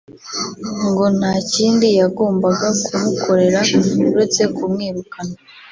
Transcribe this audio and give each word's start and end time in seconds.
ngo 0.87 1.05
nta 1.17 1.33
kindi 1.53 1.87
yagombaga 1.99 2.67
kumukorera 2.83 3.59
uretse 4.11 4.41
kumwirukana 4.55 5.35